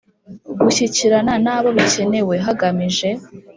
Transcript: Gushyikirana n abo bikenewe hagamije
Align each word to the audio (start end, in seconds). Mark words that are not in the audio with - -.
Gushyikirana 0.61 1.33
n 1.43 1.47
abo 1.55 1.69
bikenewe 1.77 2.35
hagamije 2.45 3.09